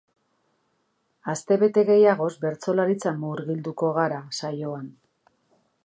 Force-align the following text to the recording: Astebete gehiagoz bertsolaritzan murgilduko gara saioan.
Astebete 1.33 1.83
gehiagoz 1.91 2.31
bertsolaritzan 2.47 3.21
murgilduko 3.27 3.93
gara 3.99 4.23
saioan. 4.41 4.91